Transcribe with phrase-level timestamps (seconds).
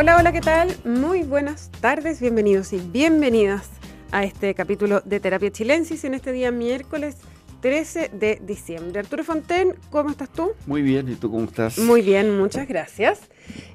[0.00, 0.74] Hola, hola, ¿qué tal?
[0.86, 3.68] Muy buenas tardes, bienvenidos y bienvenidas
[4.12, 7.18] a este capítulo de Terapia Chilensis en este día miércoles
[7.60, 9.00] 13 de diciembre.
[9.00, 10.52] Arturo Fonten, ¿cómo estás tú?
[10.64, 11.76] Muy bien, ¿y tú cómo estás?
[11.76, 13.20] Muy bien, muchas gracias.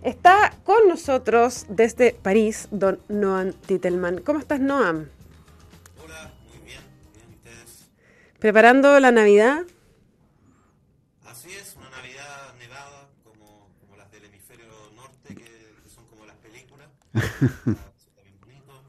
[0.02, 4.18] Está con nosotros desde París don Noam Titelman.
[4.22, 5.10] ¿Cómo estás, Noam?
[6.04, 6.82] Hola, muy bien,
[7.14, 7.88] bien, ustedes.
[8.40, 9.62] ¿Preparando la Navidad?
[11.24, 14.66] Así es, una Navidad nevada, como, como las del hemisferio
[14.96, 16.88] norte, que, que son como las películas.
[17.16, 18.84] Está bien bonito.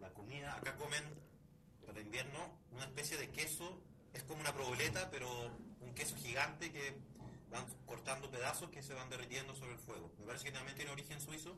[0.00, 1.02] La comida, acá comen
[1.86, 2.38] para invierno
[2.72, 3.80] una especie de queso,
[4.14, 5.28] es como una proboleta, pero
[5.80, 6.94] un queso gigante que
[7.50, 10.12] van cortando pedazos que se van derritiendo sobre el fuego.
[10.18, 11.56] Me parece que también tiene origen suizo.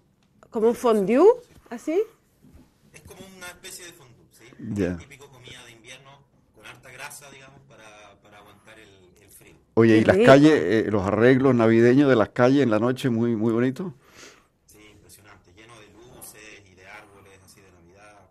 [0.50, 1.24] ¿Como un fondue?
[1.70, 2.00] ¿Así?
[2.92, 4.44] Es como una especie de fondue, ¿sí?
[4.74, 4.96] Ya.
[4.96, 6.22] Típico comida de invierno
[6.54, 9.56] con harta grasa, digamos, para, para aguantar el, el frío.
[9.74, 13.36] Oye, ¿y las calles, eh, los arreglos navideños de las calles en la noche muy,
[13.36, 13.92] muy bonitos?
[14.66, 18.30] Sí, impresionante, lleno de luces y de árboles así de Navidad.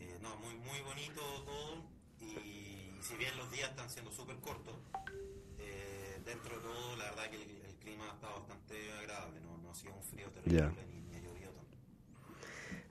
[0.00, 1.84] Eh, no, muy, muy bonito todo.
[2.20, 4.74] Y si bien los días están siendo súper cortos,
[5.58, 9.40] eh, dentro de todo, la verdad que el, el clima ha estado bastante agradable.
[9.40, 10.70] No, no ha sido un frío terrible Ya.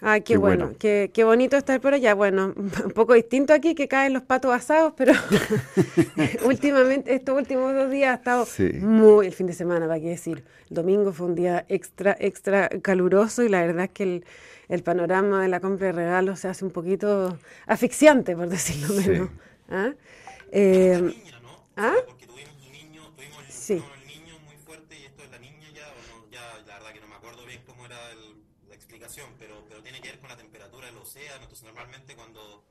[0.04, 0.78] Ay, qué, Qué bueno, bueno.
[0.80, 2.16] Qué, qué bonito estar por allá.
[2.16, 5.14] Bueno, un poco distinto aquí que caen los patos asados, pero
[6.46, 8.72] últimamente, estos últimos dos días ha estado Sí.
[8.82, 10.44] muy, el fin de semana, para qué decir.
[10.72, 14.26] El domingo fue un día extra, extra caluroso y la verdad es que el,
[14.70, 17.38] el panorama de la compra de regalos se hace un poquito
[17.68, 19.08] asfixiante, por decirlo Sí.
[19.10, 19.30] menos.
[19.70, 19.92] ¿Ah?
[20.52, 21.50] Eh, niña, ¿no?
[21.78, 21.94] ¿ah?
[22.08, 23.76] Porque tuvimos un niño, tuvimos el, Sí.
[23.76, 26.74] no, el niño muy fuerte y esto es la niña ya, o no, ya la
[26.80, 27.81] verdad que no me acuerdo bien cómo
[28.68, 32.64] la explicación, pero, pero tiene que ver con la temperatura del océano, entonces normalmente cuando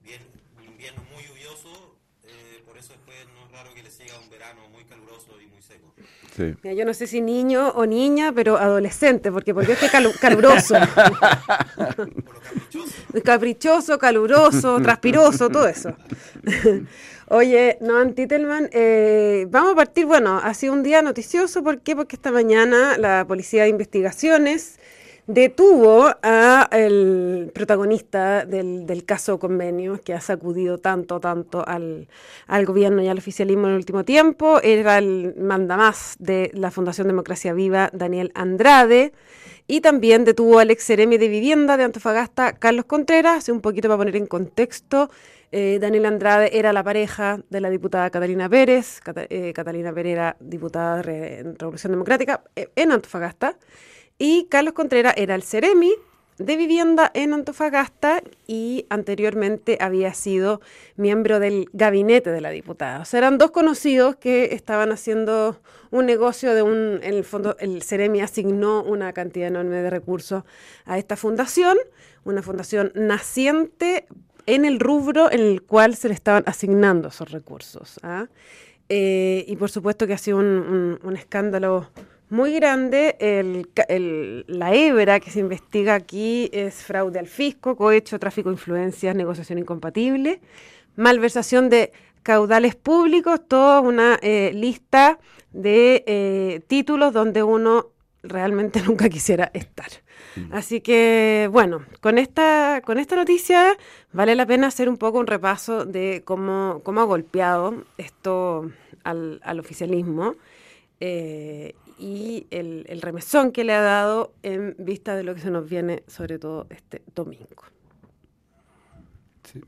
[0.00, 0.24] viene
[0.56, 4.28] un invierno muy lluvioso, eh, por eso después no es raro que le siga un
[4.30, 5.92] verano muy caluroso y muy seco.
[6.36, 6.54] Sí.
[6.62, 10.18] mira, yo no sé si niño o niña, pero adolescente, porque por Dios que calu-
[10.20, 10.74] caluroso.
[10.74, 11.98] Por
[12.34, 12.94] lo caprichoso.
[13.24, 15.94] Caprichoso, caluroso, transpiroso, todo eso.
[17.28, 21.96] Oye, Noam Titelman, eh, vamos a partir, bueno, ha sido un día noticioso, ¿por qué?
[21.96, 24.78] Porque esta mañana la Policía de Investigaciones
[25.26, 32.08] detuvo a el protagonista del, del caso convenio que ha sacudido tanto, tanto al,
[32.46, 34.60] al gobierno y al oficialismo en el último tiempo.
[34.62, 39.12] Era el mandamás de la Fundación Democracia Viva, Daniel Andrade.
[39.66, 44.16] Y también detuvo al ex de vivienda de Antofagasta, Carlos Contreras, un poquito para poner
[44.16, 45.08] en contexto.
[45.52, 49.00] eh, Daniel Andrade era la pareja de la diputada Catalina Pérez.
[49.30, 53.56] Eh, Catalina Pérez era diputada de Re- Revolución Democrática eh, en Antofagasta.
[54.18, 55.92] Y Carlos Contreras era el seremi
[56.38, 60.60] de vivienda en Antofagasta y anteriormente había sido
[60.96, 63.00] miembro del gabinete de la diputada.
[63.00, 65.60] O sea, eran dos conocidos que estaban haciendo
[65.90, 70.42] un negocio de un, en el fondo, el Ceremi asignó una cantidad enorme de recursos
[70.84, 71.78] a esta fundación,
[72.24, 74.06] una fundación naciente
[74.46, 78.00] en el rubro en el cual se le estaban asignando esos recursos.
[78.02, 78.26] ¿ah?
[78.88, 81.88] Eh, y por supuesto que ha sido un escándalo
[82.34, 83.16] muy grande.
[83.20, 88.48] El ca- el- la hebra que se investiga aquí es fraude al fisco, cohecho, tráfico
[88.48, 90.40] de influencias, negociación incompatible,
[90.96, 91.92] malversación de
[92.22, 95.18] caudales públicos, toda una eh, lista
[95.52, 97.90] de eh, títulos donde uno
[98.22, 99.88] realmente nunca quisiera estar.
[100.50, 103.76] Así que, bueno, con esta, con esta noticia
[104.12, 108.68] vale la pena hacer un poco un repaso de cómo, cómo ha golpeado esto
[109.04, 110.34] al, al oficialismo
[110.98, 115.50] eh, y el, el remesón que le ha dado en vista de lo que se
[115.50, 117.64] nos viene, sobre todo este domingo.
[119.44, 119.60] Sí.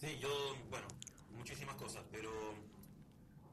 [0.00, 0.28] Sí, yo,
[0.70, 0.86] bueno,
[1.36, 2.30] muchísimas cosas, pero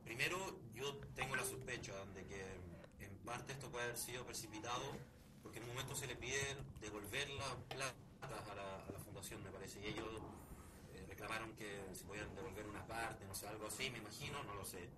[0.04, 0.38] primero
[0.74, 2.42] yo tengo la sospecha de que
[3.06, 4.84] en parte esto puede haber sido precipitado
[5.44, 6.40] porque en un momento se le pide
[6.82, 7.54] devolver las
[8.20, 10.08] plata a la, a la fundación, me parece, y ellos
[10.94, 14.56] eh, reclamaron que se podían devolver una parte, no sé, algo así, me imagino, no
[14.56, 14.90] lo sé,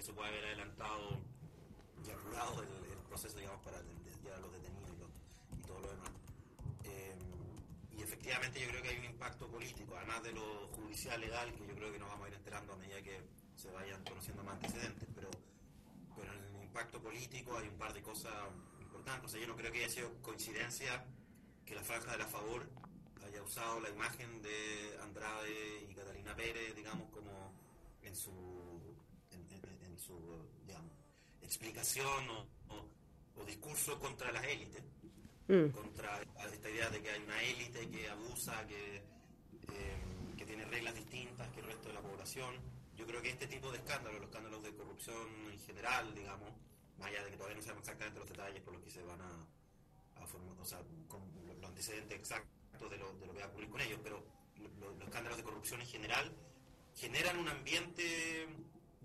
[0.00, 1.20] que eso puede haber adelantado
[2.06, 3.76] y apurado el, el proceso, digamos, para
[4.24, 6.08] ya los detenidos y, los- y todo lo demás.
[6.84, 7.14] Eh,
[7.98, 11.66] y efectivamente yo creo que hay un impacto político, además de lo judicial legal, que
[11.66, 13.20] yo creo que nos vamos a ir enterando a medida que
[13.56, 15.28] se vayan conociendo más antecedentes, pero,
[16.16, 18.32] pero en el impacto político hay un par de cosas
[18.80, 19.26] importantes.
[19.26, 21.04] O sea, yo no creo que haya sido coincidencia
[21.66, 22.66] que la franja de la favor
[23.26, 27.52] haya usado la imagen de Andrade y Catalina Pérez, digamos, como
[28.02, 28.32] en su,
[30.10, 30.92] su digamos,
[31.42, 34.82] explicación o, o- o discurso contra las élites
[35.48, 35.70] Mm.
[35.70, 36.20] contra
[36.52, 39.96] esta idea de que hay una élite que abusa, que, eh,
[40.36, 42.54] que tiene reglas distintas que el resto de la población.
[42.96, 46.52] Yo creo que este tipo de escándalos, los escándalos de corrupción en general, digamos,
[46.98, 49.20] más allá de que todavía no sabemos exactamente los detalles por los que se van
[49.22, 50.78] a, formar, o sea,
[51.08, 51.20] con
[51.60, 54.24] los antecedentes exactos de lo, de lo que va a ocurrir con ellos, pero
[54.78, 56.32] los escándalos de corrupción en general
[56.94, 58.46] generan un ambiente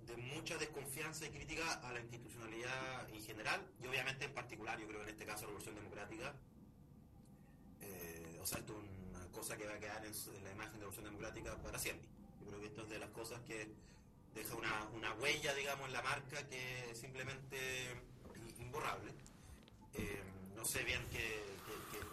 [0.08, 4.88] de mucha desconfianza y crítica a la institucionalidad en general y obviamente en particular, yo
[4.88, 6.34] creo en este caso la Revolución Democrática.
[7.82, 10.14] Eh, o sea, esto es una cosa que va a quedar en,
[10.44, 12.08] la imagen de la Revolución Democrática para siempre.
[12.42, 13.70] Yo creo que esto es de las cosas que
[14.34, 17.58] deja una, una huella, digamos, en la marca que es simplemente
[18.60, 19.12] imborrable.
[19.94, 20.22] Eh,
[20.56, 21.42] no sé bien qué,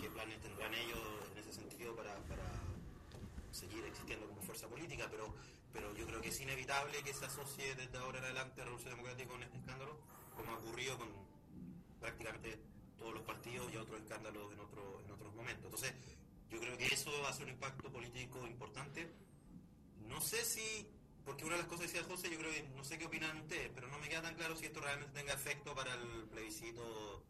[0.00, 0.99] qué, planes tendrán ellos
[1.33, 2.45] en ese sentido para, para
[3.50, 5.35] seguir existiendo como fuerza política, pero
[5.73, 8.95] pero yo creo que es inevitable que se asocie desde ahora en adelante a Revolución
[8.95, 9.99] Democrática con este escándalo,
[10.37, 11.09] como ha ocurrido con
[12.01, 12.59] prácticamente
[12.99, 15.65] todos los partidos y otros escándalos en, otro, en otros momentos.
[15.65, 15.95] Entonces,
[16.51, 19.11] yo creo que eso ser un impacto político importante.
[20.07, 20.87] No sé si,
[21.25, 23.39] porque una de las cosas que decía José, yo creo que no sé qué opinan
[23.39, 27.25] ustedes, pero no me queda tan claro si esto realmente tenga efecto para el plebiscito.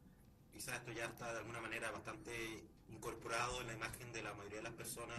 [0.52, 4.58] Quizás esto ya está de alguna manera bastante incorporado en la imagen de la mayoría
[4.58, 5.18] de las personas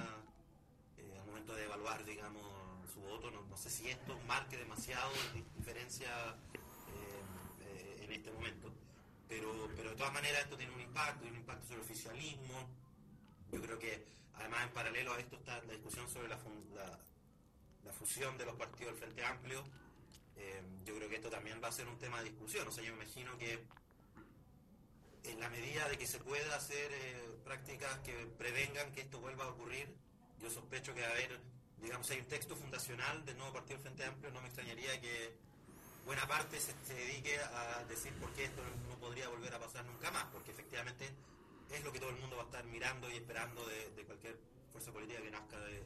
[0.97, 2.43] eh, al momento de evaluar, digamos,
[2.87, 3.31] su voto.
[3.31, 5.11] No, sé si esto marque demasiado
[5.57, 6.09] diferencia
[6.53, 6.59] eh,
[7.61, 8.71] eh, en este momento.
[9.27, 12.69] Pero, pero de todas maneras esto tiene un impacto, tiene un impacto sobre el oficialismo.
[13.51, 16.37] Yo creo que además en paralelo a esto está la discusión sobre la,
[17.83, 19.63] la, fusión de los partidos del Frente Amplio.
[20.35, 22.67] Eh, yo creo que esto también va a ser un tema de discusión.
[22.67, 23.63] O sea, yo me imagino que
[25.23, 26.91] en la medida de que se pueda hacer
[27.43, 29.95] prácticas que prevengan que esto vuelva a ocurrir,
[30.39, 31.39] yo sospecho que va a haber
[31.83, 35.31] digamos, hay un texto fundacional del nuevo Partido Frente Amplio, no me extrañaría que
[36.05, 40.09] buena parte se, dedique a decir por qué esto no podría volver a pasar nunca
[40.11, 41.09] más, porque efectivamente
[41.71, 44.37] es lo que todo el mundo va a estar mirando y esperando de, cualquier
[44.71, 45.83] fuerza política que nazca de...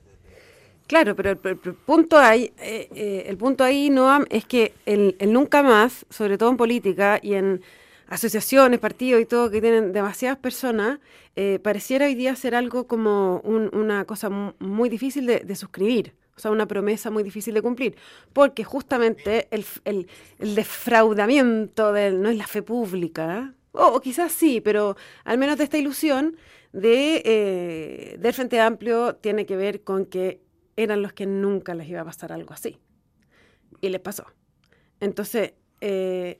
[0.87, 1.37] Claro, pero el,
[1.75, 6.49] punto ahí, eh, eh, el punto ahí, Noam, es que el nunca más, sobre todo
[6.49, 7.61] en política y en
[8.07, 10.99] asociaciones, partidos y todo, que tienen demasiadas personas,
[11.35, 16.15] eh, pareciera hoy día ser algo como una cosa muy difícil de, suscribir.
[16.35, 17.95] O sea, una promesa muy difícil de cumplir,
[18.31, 20.07] porque justamente el, el,
[20.55, 25.77] defraudamiento del, no es la fe pública, o, quizás sí, pero al menos de esta
[25.77, 26.37] ilusión
[26.73, 30.41] de, eh, del Frente Amplio tiene que ver con que
[30.75, 32.77] eran los que nunca les iba a pasar algo así.
[33.81, 34.25] Y les pasó.
[34.99, 36.39] Entonces, eh,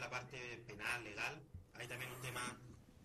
[0.00, 1.40] la parte penal, legal,
[1.74, 2.58] hay también un tema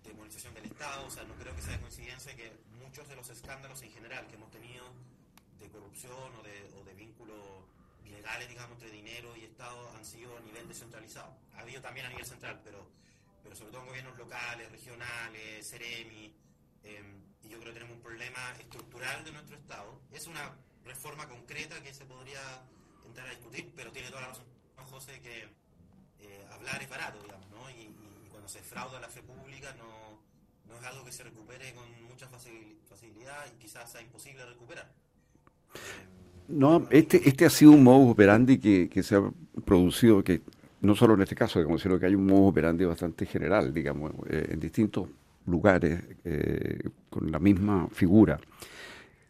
[0.04, 3.16] de movilización del Estado, o sea, no creo que sea de coincidencia que muchos de
[3.16, 4.86] los escándalos en general que hemos tenido
[5.60, 7.66] de corrupción o de, o de vínculos
[8.04, 11.38] ilegales, digamos, entre dinero y Estado han sido a nivel descentralizado.
[11.56, 12.92] Ha habido también a nivel central, pero,
[13.44, 16.36] pero sobre todo en gobiernos locales, regionales, Ceremi,
[16.83, 20.01] em, y yo creo que tenemos un problema estructural de nuestro Estado.
[20.12, 22.63] Es una reforma concreta que se podría
[23.06, 24.51] entrar a discutir, pero tiene toda la razón
[24.92, 25.61] José que
[26.21, 27.69] eh, hablar es barato, digamos, ¿no?
[27.69, 27.94] Y,
[28.30, 30.19] cuando se frauda la fe pública no,
[30.68, 34.92] no es algo que se recupere con mucha facilidad y quizás sea imposible recuperar.
[36.47, 39.31] no, este, este ha sido un modus operandi que, que se ha
[39.66, 40.42] producido, que
[40.81, 44.11] no solo en este caso, digamos, sino que hay un modus operandi bastante general, digamos,
[44.30, 45.07] eh, en distintos
[45.45, 48.40] lugares eh, con la misma figura.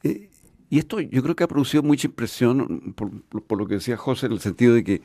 [0.04, 3.12] y esto yo creo que ha producido mucha impresión, por,
[3.44, 5.02] por, lo que decía José, en el sentido de que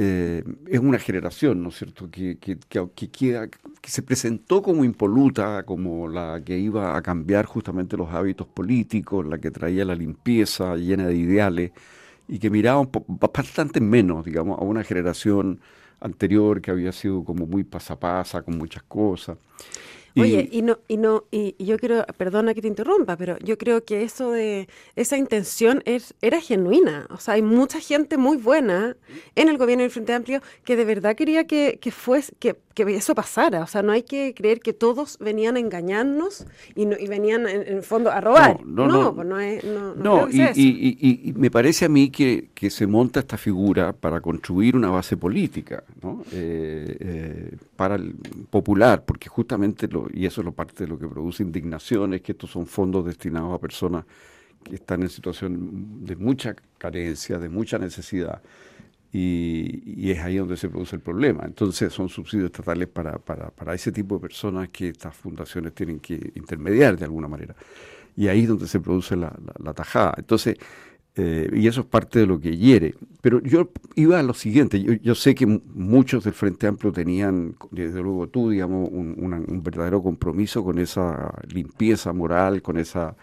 [0.00, 3.48] eh, es una generación, ¿no es cierto?, que, que, que,
[3.82, 9.38] se presentó como impoluta, como la que iba a cambiar justamente los hábitos políticos, la
[9.38, 11.72] que traía la limpieza llena de ideales
[12.28, 15.58] y que miraba bastante menos, digamos, a una generación
[16.00, 19.36] anterior que había sido como muy pasapasa con muchas cosas.
[20.20, 23.84] Oye, y no, y no, y, yo quiero, perdona que te interrumpa, pero yo creo
[23.84, 27.06] que eso de esa intención es, era genuina.
[27.10, 28.96] O sea, hay mucha gente muy buena
[29.34, 32.96] en el gobierno del Frente Amplio que de verdad quería que, que fuese, que que
[32.96, 33.62] eso pasara.
[33.62, 37.48] O sea, no hay que creer que todos venían a engañarnos y, no, y venían
[37.48, 38.64] en, el fondo a robar.
[38.64, 39.02] No, no, no.
[39.02, 44.20] no, pues no, y, me parece a mí que, que, se monta esta figura para
[44.20, 46.22] construir una base política, ¿no?
[46.32, 48.14] Eh, eh, para el
[48.50, 52.22] popular, porque justamente, lo, y eso es lo parte de lo que produce indignación, es
[52.22, 54.04] que estos son fondos destinados a personas
[54.62, 58.40] que están en situación de mucha carencia, de mucha necesidad
[59.12, 61.44] y, es ahí donde se produce el problema.
[61.44, 66.00] Entonces son subsidios estatales para, para, para, ese tipo de personas que estas fundaciones tienen
[66.00, 67.54] que intermediar de alguna manera.
[68.16, 70.14] Y ahí es donde se produce la, la, tajada.
[70.18, 70.56] Entonces,
[71.16, 72.94] eh, y eso es parte de lo que hiere.
[73.20, 78.02] Pero yo iba a lo siguiente, yo, sé que muchos del Frente Amplio tenían, desde
[78.02, 79.16] luego tú, digamos, un,
[79.48, 83.16] un verdadero compromiso con esa limpieza moral, con esa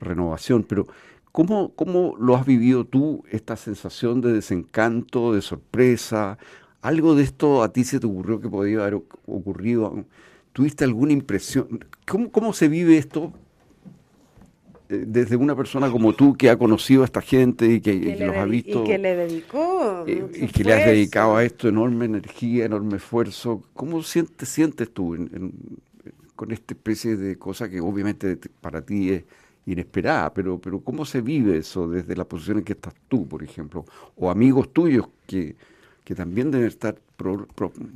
[0.00, 0.86] renovación, pero
[1.32, 6.36] ¿Cómo, ¿Cómo lo has vivido tú, esta sensación de desencanto, de sorpresa?
[6.82, 10.04] ¿Algo de esto a ti se te ocurrió que podía haber ocurrido?
[10.52, 11.86] ¿Tuviste alguna impresión?
[12.06, 13.32] ¿Cómo, cómo se vive esto
[14.90, 18.36] eh, desde una persona como tú que ha conocido a esta gente y que, los
[18.36, 18.82] ha visto.
[18.82, 20.04] Y que le dedicó.
[20.06, 23.62] Eh, y que le has dedicado a esto enorme energía, enorme esfuerzo.
[23.72, 25.16] ¿Cómo sientes, sientes tú
[26.36, 29.24] con esta especie de cosa que obviamente para ti es
[29.66, 33.42] inesperada, pero, pero ¿cómo se vive eso desde la posición en que estás tú, por
[33.42, 33.84] ejemplo?
[34.16, 35.56] O amigos tuyos que,
[36.04, 36.94] que también deben estar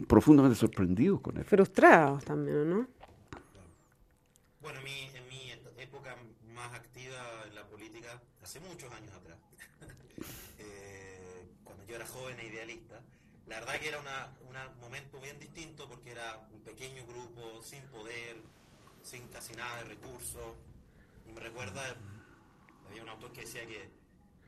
[0.07, 1.45] profundamente sorprendidos con eso.
[1.45, 2.87] Frustrados también, ¿no?
[4.61, 6.17] Bueno, mi, en mi época
[6.55, 7.17] más activa
[7.49, 9.39] en la política, hace muchos años atrás,
[10.59, 13.01] eh, cuando yo era joven e idealista,
[13.47, 18.37] la verdad que era un momento bien distinto porque era un pequeño grupo, sin poder,
[19.03, 20.55] sin casi nada de recursos,
[21.33, 21.97] me recuerda,
[22.89, 23.91] había un autor que decía que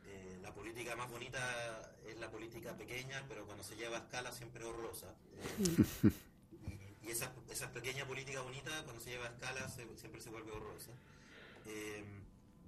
[0.07, 4.33] eh, la política más bonita es la política pequeña, pero cuando se lleva a escala
[4.33, 5.15] siempre es horrorosa.
[5.37, 6.11] Eh,
[7.03, 10.93] y, esa, esa, pequeña política bonita, cuando se lleva a escala, siempre se vuelve horrorosa.
[11.67, 12.05] Eh,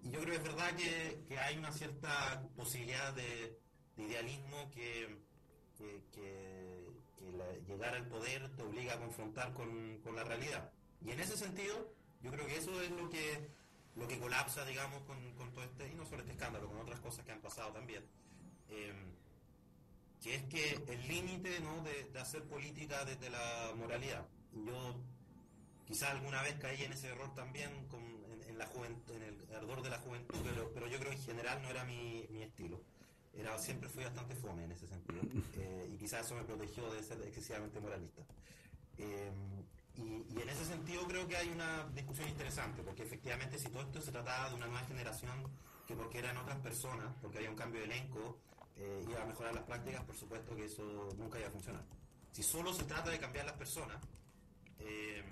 [0.02, 3.58] y yo creo que es verdad que, hay una cierta posibilidad de,
[3.96, 5.18] idealismo que,
[7.66, 10.72] llegar al poder te obliga a confrontar con, con la realidad.
[11.04, 13.50] Y en ese sentido, yo creo que eso es lo que
[14.00, 17.24] lo que colapsa, digamos, con, todo este, y no solo este escándalo, con otras cosas
[17.24, 18.02] que han pasado también,
[18.70, 18.92] eh,
[20.22, 21.82] que es que el límite ¿no?
[21.82, 24.26] de, hacer política desde la moralidad.
[24.54, 24.96] Yo
[25.86, 28.00] quizás alguna vez caí en ese error también con,
[28.48, 31.60] en, la en el ardor de la juventud, pero, pero yo creo que en general
[31.62, 32.80] no era mi, estilo.
[33.34, 35.20] Era, siempre fui bastante fome en ese sentido,
[35.58, 38.22] eh, y quizás eso me protegió de ser excesivamente moralista.
[38.96, 39.30] Eh,
[39.96, 44.00] y, en ese sentido creo que hay una discusión interesante, porque efectivamente si todo esto
[44.00, 45.50] se trataba de una nueva generación
[45.86, 48.38] que porque eran otras personas, porque había un cambio de elenco,
[48.76, 51.84] eh, iba a mejorar las prácticas, por supuesto que eso nunca iba a funcionar.
[52.32, 53.98] Si solo se trata de cambiar las personas,
[54.78, 55.22] eh,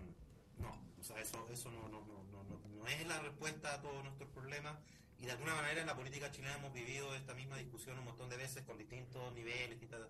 [0.58, 4.28] no, o sea, eso, eso no, no, no, no, es la respuesta a todos nuestros
[4.30, 4.78] problemas.
[5.18, 8.28] Y de alguna manera en la política chilena hemos vivido esta misma discusión un montón
[8.28, 10.08] de veces con distintos niveles, distintas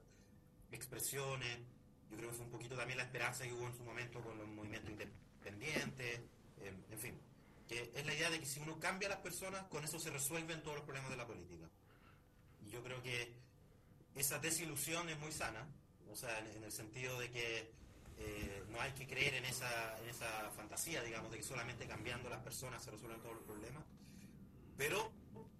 [0.70, 1.58] expresiones.
[2.10, 4.38] Yo creo que fue un poquito también la esperanza que hubo en su momento con
[4.38, 6.20] los movimientos independientes,
[6.60, 7.18] eh, en fin,
[7.68, 10.10] que es la idea de que si uno cambia a las personas, con eso se
[10.10, 11.68] resuelven todos los problemas de la política.
[12.66, 13.34] Y yo creo que
[14.14, 15.66] esa desilusión es muy sana,
[16.10, 17.70] o sea, en, el sentido de que
[18.18, 22.28] eh, no hay que creer en esa, en esa fantasía, digamos, de que solamente cambiando
[22.28, 23.84] a las personas se resuelven todos los problemas,
[24.76, 25.12] pero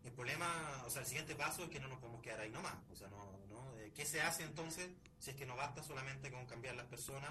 [0.05, 2.77] el problema, o sea, el siguiente paso es que no nos podemos quedar ahí nomás,
[2.91, 3.38] o sea, no,
[3.95, 7.31] ¿Qué se hace entonces si es que no basta solamente con cambiar las personas?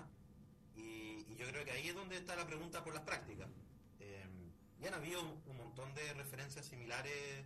[0.76, 3.48] Y, yo creo que ahí es donde está la pregunta por las prácticas.
[4.00, 4.26] Eh,
[4.80, 7.46] ya han habido un, montón de referencias similares,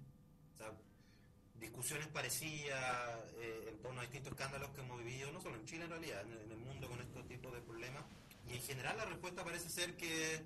[1.59, 5.83] discusiones parecidas eh, en torno a distintos escándalos que hemos vivido, no solo en Chile
[5.83, 8.03] en realidad, en, el mundo con estos tipos de problemas.
[8.47, 10.41] Y en general la respuesta parece ser que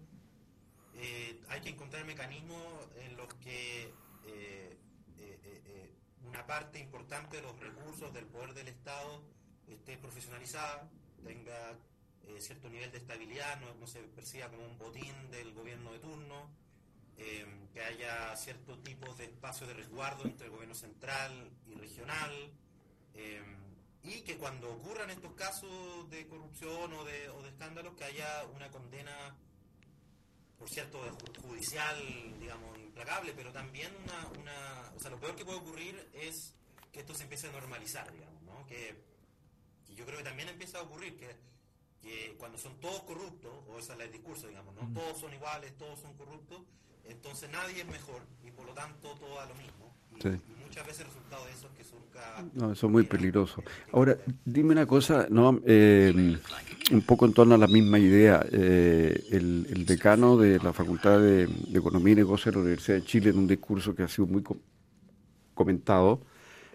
[0.95, 3.93] eh, hay que encontrar mecanismos en los que
[6.27, 9.23] una parte importante de los recursos del poder del Estado
[9.67, 10.89] esté profesionalizada,
[11.23, 11.71] tenga
[12.23, 16.49] eh, cierto nivel de estabilidad, no, se perciba como un botín del gobierno de turno,
[17.17, 22.51] eh, que haya cierto tipo de espacio de resguardo entre el gobierno central y regional,
[23.13, 23.41] eh,
[24.03, 28.45] y que cuando ocurran estos casos de corrupción o de, o de escándalos, que haya
[28.53, 29.35] una condena
[30.57, 30.99] por cierto,
[31.41, 31.95] judicial,
[32.39, 36.53] digamos, implacable, pero también una, una, o sea, lo peor que puede ocurrir es
[36.93, 38.65] que esto se empiece a normalizar, digamos, ¿no?
[38.67, 38.95] Que,
[39.95, 41.35] yo creo que también empieza a ocurrir que,
[42.01, 44.93] que cuando son todos corruptos, o ese es el discurso, digamos, ¿no?
[44.93, 46.61] Todos son iguales, todos son corruptos,
[47.05, 49.95] entonces nadie es mejor y por lo tanto todo da lo mismo.
[50.11, 50.19] Y,
[50.75, 52.45] muchas veces el resultado de eso es que surca...
[52.53, 53.63] No, eso es muy peligroso.
[53.93, 56.37] Ahora, dime una cosa, no, eh,
[56.91, 58.45] un poco en torno a la misma idea.
[58.51, 63.29] Eh, el, decano de la Facultad de, Economía y Negocios de la Universidad de Chile,
[63.29, 64.43] en un discurso que ha sido muy
[65.53, 66.19] comentado,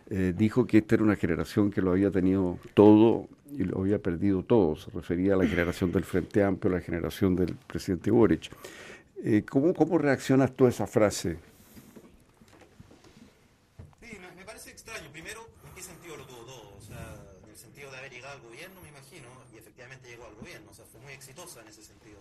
[0.09, 3.99] eh, dijo que esta era una generación que lo había tenido todo y lo había
[3.99, 4.77] perdido todo.
[4.77, 8.51] Se refería a la generación del Frente Amplio, a la generación del presidente Boric.
[9.23, 11.39] Eh, ¿cómo, ¿Cómo reaccionas tú a esa frase?
[14.01, 15.11] Sí, me, parece extraño.
[15.13, 16.77] Primero, ¿en qué sentido lo tuvo todo?
[16.77, 17.17] O sea,
[17.47, 21.01] de haber llegado al gobierno, me imagino, y efectivamente llegó al gobierno, o sea, fue
[21.01, 22.19] muy exitosa en ese sentido.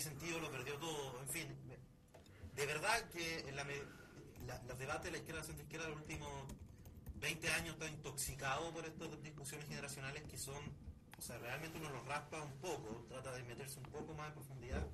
[0.00, 1.20] Eh, ¿En qué sentido lo perdió todo?
[1.20, 1.46] En fin,
[2.54, 3.64] de verdad que en la,
[4.66, 6.30] los debates de la izquierda, la centro izquierda, los últimos
[7.16, 10.62] 20 años está intoxicado por estas discusiones generacionales que son,
[11.18, 14.34] o sea, realmente uno los raspa un poco, trata de meterse un poco más en
[14.34, 14.86] profundidad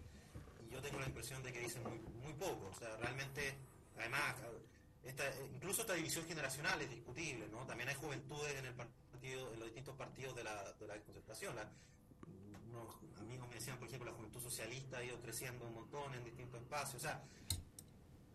[0.66, 3.56] y yo tengo la impresión de que dicen muy, muy poco, o sea, realmente,
[3.96, 4.34] además,
[5.04, 7.64] esta, incluso esta división generacional es discutible, ¿no?
[7.64, 11.56] También hay juventudes en el partido, en los distintos partidos de la, de la desconcertación.
[12.76, 16.24] Unos amigos me decían, por ejemplo, la juventud socialista ha ido creciendo un montón en
[16.24, 16.96] distintos espacios.
[16.96, 17.22] O sea,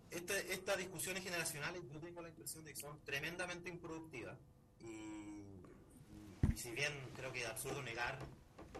[0.09, 4.37] este, estas discusiones generacionales yo tengo la impresión de que son tremendamente improductivas
[4.79, 5.45] y,
[6.55, 8.19] si bien creo que es absurdo negar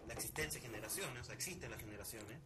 [0.06, 2.38] la existencia de generaciones, o sea, existen las generaciones,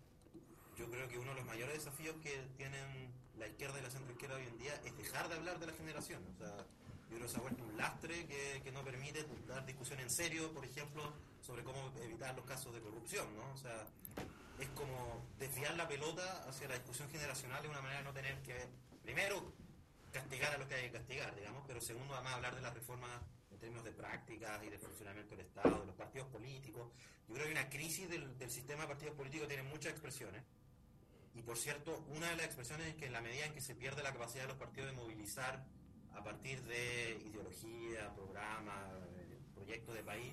[0.76, 4.12] yo creo que uno de los mayores desafíos que tienen la izquierda y la centro
[4.12, 6.23] izquierda hoy en día es dejar de hablar de la generación.
[6.35, 6.56] O sea,
[7.11, 10.11] yo creo que se ha vuelto un lastre que, que no permite dar discusión en
[10.11, 11.12] serio, por ejemplo,
[11.46, 13.52] sobre cómo evitar los casos de corrupción, ¿no?
[13.52, 13.86] O sea,
[14.58, 18.42] es como desviar la pelota hacia la discusión generacional de una manera de no tener
[18.42, 18.56] que,
[19.02, 19.52] primero,
[20.12, 23.10] castigar a los que hay que castigar, digamos, pero segundo, además, hablar de las reformas
[23.52, 26.90] en términos de prácticas y de funcionamiento del Estado, de los partidos políticos.
[27.28, 30.42] Yo creo que una crisis del, del sistema de partidos políticos tiene muchas expresiones.
[31.34, 33.76] Y por cierto, una de las expresiones es que en la medida en que se
[33.76, 35.64] pierde la capacidad de los partidos de movilizar
[36.14, 40.32] a partir de ideología, programa, eh, proyectos de país,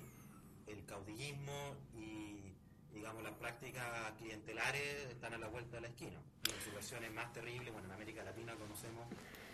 [0.66, 2.54] el caudillismo y
[2.94, 6.22] digamos, las prácticas clientelares están a la vuelta de la esquina.
[6.46, 9.06] Y en sus versiones más terribles, bueno, en América Latina conocemos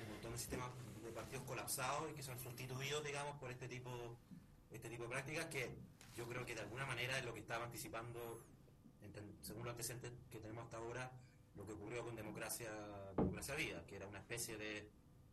[0.04, 0.68] un montón de sistemas
[1.02, 3.90] de partidos colapsados y que son sustituidos, digamos, por este tipo,
[4.70, 5.70] este tipo de prácticas que
[6.14, 8.44] yo creo que de alguna manera es lo que estaba anticipando,
[9.42, 11.10] según los antecedentes que tenemos hasta ahora,
[11.56, 12.70] lo que ocurrió con Democracia,
[13.16, 14.90] Democracia Vida, que era una especie de,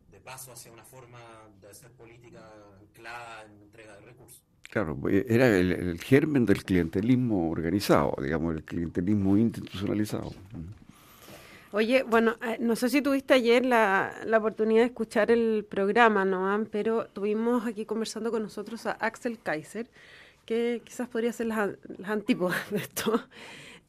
[0.09, 1.19] de paso hacia una forma
[1.59, 4.41] de hacer política anclada en entrega de recursos.
[4.69, 10.33] Claro, pues, era el, germen del clientelismo organizado, digamos, el clientelismo institucionalizado.
[11.71, 16.25] Oye, bueno, eh, no sé si tuviste ayer la, la oportunidad de escuchar el programa,
[16.25, 16.65] ¿no?
[16.71, 19.89] Pero tuvimos aquí conversando con nosotros a Axel Kaiser,
[20.45, 21.69] que quizás podría ser las,
[22.03, 23.21] antípodas de esto.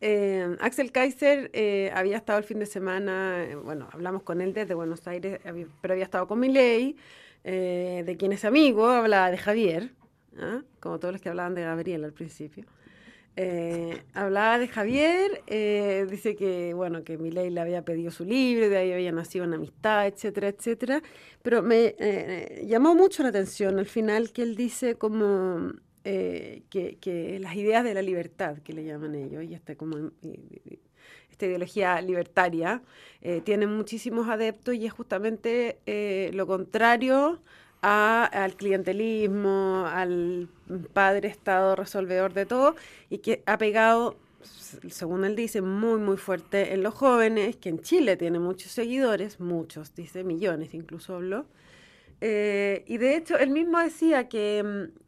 [0.01, 4.75] Eh, Axel Kaiser eh, había estado el fin de semana, bueno, hablamos con él desde
[4.75, 5.41] Buenos Aires,
[5.81, 6.97] pero había estado con Milei,
[7.43, 9.93] de quien es amigo, hablaba de Javier,
[10.37, 10.63] ¿ah?
[10.81, 12.65] como todos los que hablaban de Gabriel al principio.
[13.41, 18.69] Eh, hablaba de Javier, eh, dice que, bueno, que Milei le había pedido su libro,
[18.69, 21.03] de ahí había nacido una amistad, etcétera, etcétera.
[21.41, 27.55] Pero me eh, llamó mucho la atención al final que él dice como que, las
[27.55, 30.11] ideas de la libertad, que le llaman ellos, y esta, como,
[31.31, 32.83] esta ideología libertaria,
[33.45, 35.79] tienen muchísimos adeptos y es justamente
[36.33, 37.41] lo contrario
[37.81, 40.49] al clientelismo, al
[40.93, 42.75] padre Estado resolvedor de todo,
[43.11, 44.17] y que ha pegado,
[44.89, 49.41] según él dice, muy, muy fuerte en los jóvenes, que en Chile tiene muchos seguidores,
[49.41, 51.47] muchos, dice millones incluso habló.
[52.21, 54.99] Eh, y de hecho, él mismo decía que mm,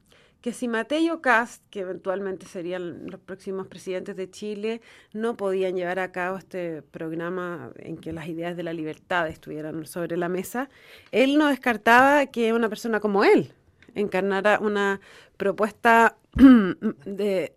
[0.40, 4.80] que si Mateo Cast, que eventualmente serían los próximos presidentes de Chile,
[5.12, 9.86] no podían llevar a cabo este programa en que las ideas de la libertad estuvieran
[9.86, 10.70] sobre la mesa,
[11.12, 13.52] él no descartaba que una persona como él
[13.94, 15.00] encarnara una
[15.36, 16.16] propuesta
[17.04, 17.54] de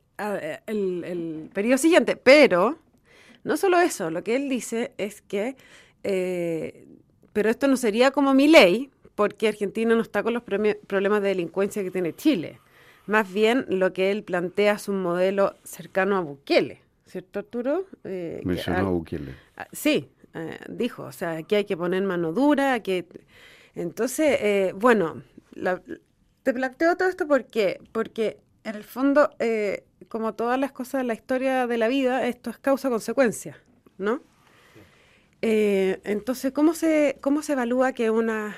[0.67, 2.15] el, periodo siguiente.
[2.15, 2.79] Pero
[3.43, 5.55] no solo eso, lo que él dice es que,
[6.03, 6.85] eh,
[7.33, 11.29] pero esto no sería como mi ley, porque Argentina no está con los problemas de
[11.29, 12.59] delincuencia que tiene Chile.
[13.05, 17.85] Más bien lo que él plantea es un modelo cercano a Bukele, ¿cierto Arturo?
[18.03, 19.35] Eh, Mencionó a Bukele.
[19.57, 23.05] Ah, sí, eh, dijo, o sea, aquí hay que poner mano dura, que...
[23.75, 25.23] Entonces, eh, bueno,
[26.43, 31.07] te planteo todo esto porque, porque en el fondo, eh, como todas las cosas de
[31.07, 33.57] la historia de la vida, esto es causa-consecuencia,
[33.97, 34.21] ¿no?
[35.45, 38.55] entonces, ¿cómo se, ¿cómo se evalúa que una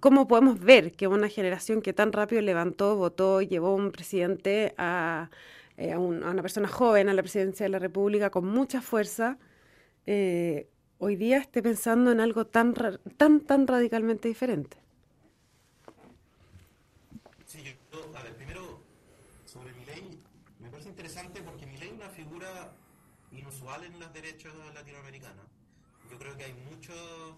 [0.00, 5.30] ¿Cómo podemos ver que una generación que tan rápido levantó, votó, llevó un presidente a,
[5.76, 9.38] eh, a, una persona joven a la presidencia de la República con mucha fuerza,
[10.06, 12.74] eh, hoy día esté pensando en algo tan,
[13.16, 14.76] tan, tan radicalmente diferente?
[17.46, 17.72] Sí, yo,
[18.16, 18.80] a ver, primero,
[19.46, 20.20] sobre mi ley,
[20.60, 22.72] me parece interesante porque mi ley es una figura
[23.32, 25.46] inusual en las derechas latinoamericanas.
[26.10, 27.34] Yo creo que hay muchos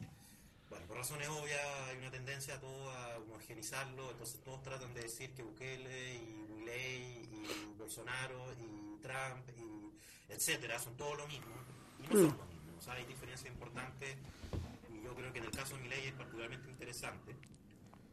[0.70, 5.02] bueno, por razones obvias hay una tendencia a todo a homogenizarlo, entonces todos tratan de
[5.02, 11.54] decir que Bukele y Milley y Bolsonaro y Trump y etcétera son todos lo mismo
[11.98, 14.16] y no son lo mismo, o sea, hay diferencias importantes
[14.88, 17.36] y yo creo que en el caso de Milley es particularmente interesante.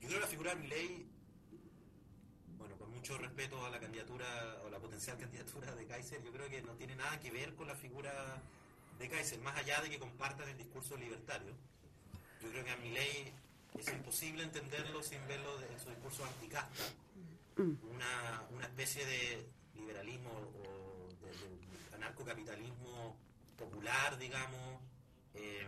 [0.01, 1.17] Yo creo que la figura de Milley
[2.97, 4.25] mucho respeto a la candidatura
[4.65, 7.67] o la potencial candidatura de Kaiser, yo creo que no tiene nada que ver con
[7.67, 8.11] la figura
[8.99, 11.53] de Kaiser, más allá de que compartan el discurso libertario.
[12.47, 13.33] Yo creo que a mi ley
[13.77, 16.85] es imposible entenderlo sin verlo en su discurso anticasta,
[17.57, 23.17] una, una especie de liberalismo o de, anarcocapitalismo
[23.57, 24.79] popular, digamos,
[25.33, 25.67] eh,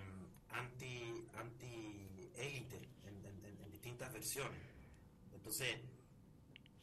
[0.52, 4.62] anti, anti élite en, distintas versiones.
[5.34, 5.80] Entonces,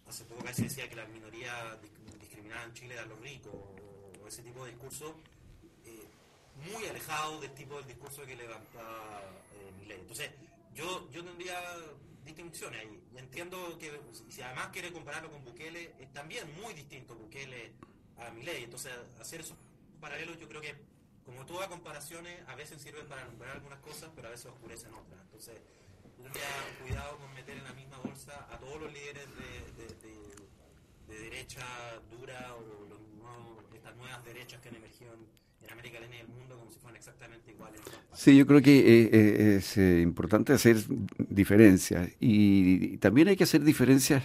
[0.07, 1.81] hace poco casi decía que la minoría
[2.21, 5.17] discriminada en Chile era los ricos o, ese tipo de discurso
[6.57, 8.81] muy alejado del tipo de discurso que levanta
[9.55, 10.01] eh, mi ley.
[10.01, 10.31] Entonces,
[10.75, 11.61] yo, yo tendría
[12.25, 13.03] distinciones ahí.
[13.17, 17.73] Entiendo que si además quiere compararlo con Bukele, es también muy distinto Bukele
[18.19, 18.65] a mi ley.
[18.65, 19.57] Entonces, hacer esos
[20.01, 20.75] paralelos yo creo que,
[21.25, 25.21] como todas comparaciones, a veces sirven para nombrar algunas cosas, pero a veces oscurecen otras.
[25.23, 25.61] Entonces,
[26.17, 26.45] tendría
[26.83, 30.37] cuidado con meter en la misma bolsa a todos los líderes de, de,
[31.07, 31.65] derecha
[32.11, 32.97] dura o
[33.75, 35.27] estas nuevas derechas que han emergido en
[35.71, 37.81] América Latina y el mundo como si fueran exactamente iguales.
[38.13, 40.79] Sí, yo creo que eh, eh, es eh, importante hacer
[41.19, 44.23] diferencias y, también hay que hacer diferencias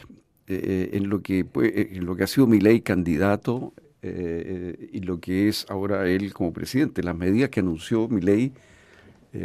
[0.48, 5.66] en lo que en lo que ha sido mi ley candidato y lo que es
[5.70, 7.04] ahora él como presidente.
[7.04, 8.52] Las medidas que anunció mi ley,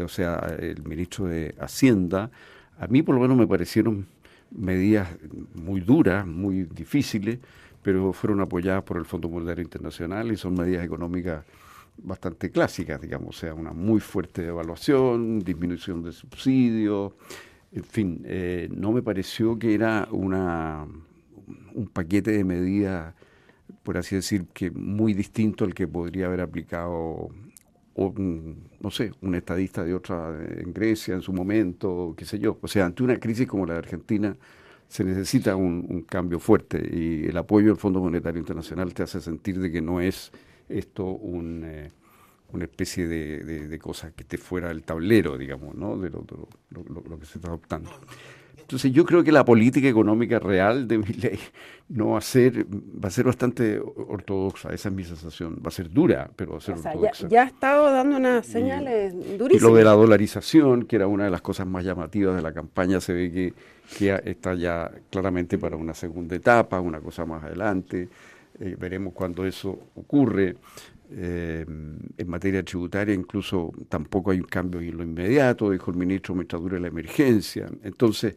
[0.03, 2.33] o sea, el ministro de Hacienda,
[2.79, 4.09] a mí por lo menos me parecieron
[4.51, 5.09] medidas
[5.55, 7.39] muy duras, muy difíciles,
[7.83, 11.45] pero fueron apoyadas por el Fondo Monetario Internacional y son medidas económicas
[11.99, 17.13] bastante clásicas, digamos, o sea, una muy fuerte devaluación, disminución de subsidios,
[17.73, 20.87] en fin, eh, no me pareció que era una,
[21.75, 23.15] un paquete de medidas,
[23.83, 27.29] por así decir, que muy distinto al que podría haber aplicado,
[27.97, 32.59] no sé, un estadista de otra en Grecia en su momento, qué sé yo.
[32.61, 34.37] O sea, ante una crisis como la de Argentina,
[34.89, 39.21] se necesita un, un, cambio fuerte y el apoyo del Fondo Monetario Internacional te hace
[39.21, 40.31] sentir de que no es
[40.69, 41.91] esto un, eh,
[42.53, 45.97] una especie de, de, cosa que esté fuera del tablero, digamos, ¿no?
[45.99, 46.25] de lo,
[46.71, 47.91] lo, que se está adoptando.
[48.67, 51.39] Entonces yo creo que la política económica real de mi ley
[51.89, 55.61] no va a ser, va a ser bastante ortodoxa, esa es mi sensación.
[55.65, 57.29] Va a ser dura, pero va a ser ortodoxa.
[57.29, 59.53] Ya, ha estado dando unas señales durísimas.
[59.53, 62.53] Y lo de la dolarización, que era una de las cosas más llamativas de la
[62.53, 63.55] campaña, se ve que,
[63.97, 68.09] que está ya claramente para una segunda etapa, una cosa más adelante.
[68.59, 70.57] Eh, veremos cuando eso ocurre.
[71.09, 76.35] Eh, en materia tributaria incluso tampoco hay un cambio en lo inmediato, dijo el ministro
[76.35, 77.69] mientras dure la emergencia.
[77.85, 78.35] Entonces,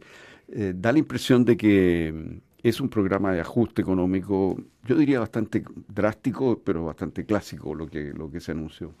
[0.48, 5.64] eh, da la impresión de que es un programa de ajuste económico, yo diría bastante
[5.88, 8.94] drástico, pero bastante clásico lo que, lo que se anunció.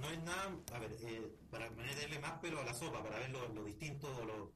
[0.00, 0.90] No, es nada, a ver,
[1.50, 4.52] para ponerle más pelo a la sopa, para ver lo, distinto, lo,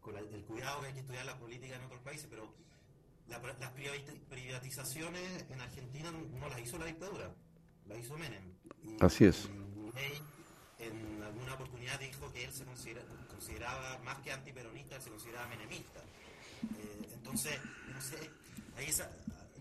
[0.00, 2.54] con el cuidado que hay que estudiar la política en otros países, pero
[3.28, 3.70] las
[4.28, 7.30] privatizaciones en Argentina no las hizo la dictadura,
[7.86, 8.54] las hizo Menem.
[9.00, 9.48] Así es.
[10.78, 16.00] en alguna oportunidad dijo que él se consideraba, más que antiperonista, se consideraba menemista.
[16.78, 17.58] Eh, entonces,
[17.92, 18.30] no sé,
[18.76, 18.88] ahí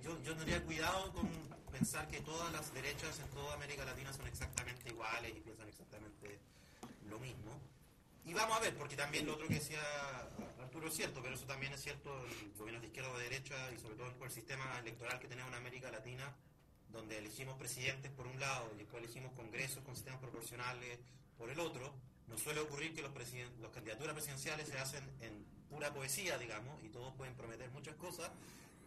[0.03, 1.27] yo, yo tendría cuidado con
[1.71, 6.39] pensar que todas las derechas en toda América Latina son exactamente iguales y piensan exactamente
[7.10, 7.60] lo mismo.
[8.28, 9.80] Y vamos a ver, porque también lo otro que decía
[10.62, 13.56] Arturo es cierto, pero eso también es cierto, el gobierno de izquierda o de derecha,
[13.72, 16.36] y sobre todo por el sistema electoral que tenemos en América Latina,
[16.90, 21.00] donde elegimos presidentes por un lado y después elegimos congresos con sistemas proporcionales
[21.38, 21.94] por el otro,
[22.28, 23.12] nos suele ocurrir que los,
[23.62, 28.30] los candidaturas presidenciales se hacen en pura poesía, digamos, y todos pueden prometer muchas cosas,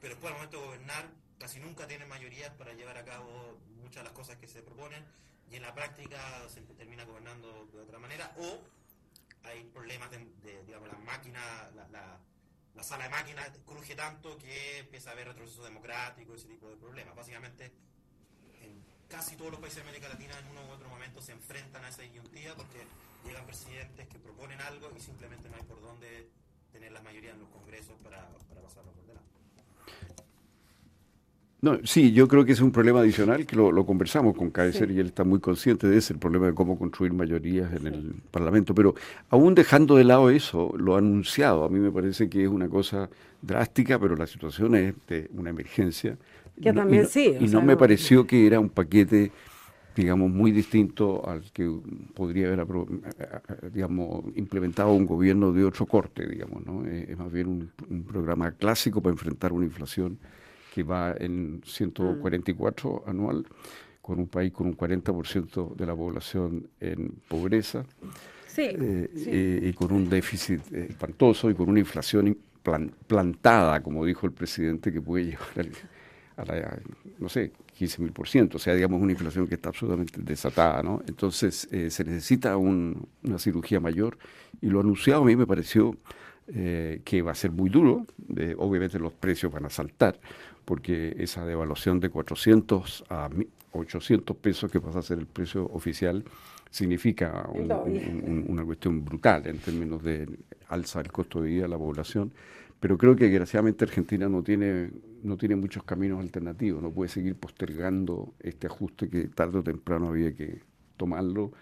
[0.03, 4.03] pero después al momento de gobernar casi nunca tienen mayorías para llevar a cabo muchas
[4.03, 5.03] de las cosas que se proponen
[5.51, 8.61] y en la práctica se termina gobernando de otra manera o
[9.45, 11.89] hay problemas de, digamos, la máquina, la,
[12.75, 16.77] la, sala de máquinas cruje tanto que empieza a haber retroceso democrático, ese tipo de
[16.77, 17.15] problemas.
[17.15, 17.73] Básicamente,
[18.61, 21.85] en casi todos los países de América Latina en uno u otro momento se enfrentan
[21.85, 22.87] a esa disyuntiva porque
[23.25, 26.31] llegan presidentes que proponen algo y simplemente no hay por dónde
[26.73, 29.40] tener la mayoría en los congresos para, para pasarlo por delante.
[31.63, 34.99] No, sí, yo creo que es un problema adicional que lo, conversamos con Kaiser y
[34.99, 38.75] él está muy consciente de ese, el problema de cómo construir mayorías en el Parlamento.
[38.75, 38.95] Pero
[39.29, 41.65] aún dejando de lado eso, lo ha anunciado.
[41.65, 43.11] A mí me parece que es una cosa
[43.43, 46.17] drástica, pero la situación es de una emergencia.
[46.63, 47.37] Que también sí.
[47.39, 49.31] Y no me pareció que era un paquete,
[49.95, 51.71] digamos, muy distinto al que
[52.15, 52.67] podría haber,
[53.71, 56.87] digamos, implementado un gobierno de otro corte, digamos, ¿no?
[56.87, 60.19] Es más bien un programa clásico para enfrentar una inflación
[60.73, 63.47] que va en 144 anual,
[64.01, 67.85] con un país con un 40% de la población en pobreza.
[68.47, 72.37] Sí, eh, eh, y con un déficit espantoso y con una inflación
[73.07, 75.71] plantada, como dijo el presidente, que puede llevar
[76.37, 76.79] a la,
[77.19, 80.83] no sé, 15 mil por ciento, o sea, digamos una inflación que está absolutamente desatada,
[80.83, 81.03] ¿no?
[81.07, 84.19] Entonces eh, se necesita una cirugía mayor
[84.61, 85.97] y lo anunciado a mí me pareció
[86.49, 88.07] eh, que va a ser muy duro,
[88.59, 90.19] obviamente los precios van a saltar,
[90.65, 93.29] porque esa devaluación de 400 a
[93.73, 96.25] 800 pesos que pasa a ser el precio oficial
[96.71, 100.29] significa una cuestión brutal en términos de
[100.69, 102.33] alza del costo de vida de la población
[102.81, 104.91] pero creo que desgraciadamente Argentina no tiene,
[105.23, 110.09] no tiene muchos caminos alternativos, no puede seguir postergando este ajuste que tarde o temprano
[110.09, 110.63] había que
[110.97, 111.53] tomarlo.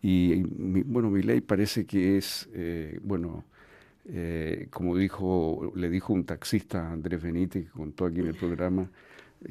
[0.00, 3.44] Y, bueno, mi ley parece que es, eh, bueno,
[4.06, 8.88] eh, como dijo, le dijo un taxista Andrés Benítez, que contó aquí en el programa,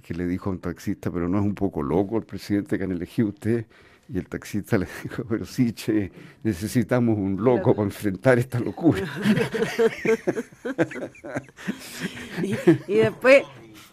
[0.02, 2.84] que le dijo a un taxista, pero no es un poco loco el presidente que
[2.84, 3.66] han elegido usted.
[4.10, 6.12] Y el taxista le dijo, pero sí, che,
[6.44, 9.02] necesitamos un loco para enfrentar esta locura.
[12.44, 12.54] y,
[12.96, 13.44] después,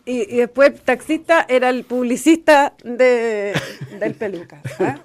[0.04, 3.54] y, después el taxista era el publicista de,
[4.00, 4.60] del peluca.
[4.80, 4.98] ¿ah?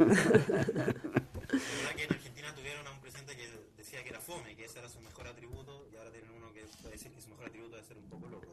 [1.96, 4.89] que en Argentina tuvieron a un presidente que decía que era fome, que ese era
[4.89, 7.86] su mejor atributo, y ahora tienen uno que puede decir que su mejor atributo es
[7.86, 8.48] ser un poco loco.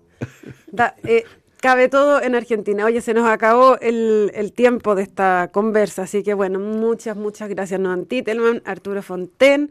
[0.73, 1.25] Da, eh,
[1.61, 2.85] cabe todo en Argentina.
[2.85, 7.79] Oye, se nos acabó el, tiempo de esta conversa, así que bueno, muchas, muchas gracias
[7.79, 9.71] Noan Titelman, Arturo Fonten,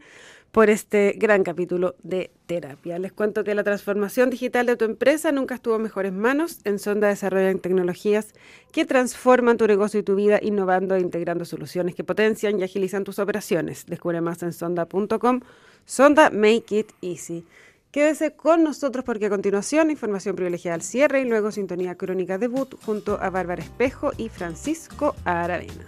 [0.52, 2.98] por este gran capítulo de terapia.
[2.98, 6.60] Les cuento que la transformación digital de tu empresa nunca estuvo en mejores manos.
[6.64, 8.32] En Sonda desarrollan tecnologías
[8.70, 13.04] que transforman tu negocio y tu vida, innovando e integrando soluciones que potencian y agilizan
[13.04, 13.86] tus operaciones.
[13.86, 15.40] Descubre más en sonda.com.
[15.84, 17.44] Sonda Make It Easy.
[17.92, 22.74] Quédese con nosotros porque a continuación información privilegiada al cierre y luego sintonía crónica debut
[22.86, 25.84] junto a Bárbara Espejo y Francisco Aravena.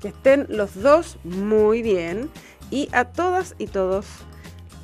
[0.00, 2.30] Que estén los dos muy bien
[2.72, 4.06] y a todas y todos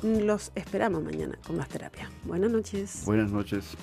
[0.03, 2.09] los esperamos mañana con más terapia.
[2.23, 3.03] Buenas noches.
[3.05, 3.75] Buenas noches.